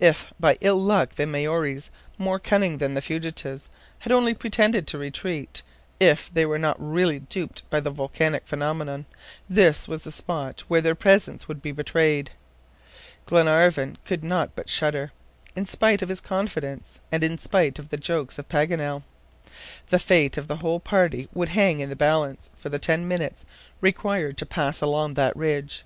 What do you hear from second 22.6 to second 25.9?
the ten minutes required to pass along that ridge.